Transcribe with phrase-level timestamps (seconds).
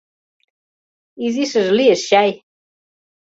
[1.25, 2.29] —Изишыже лиеш чай...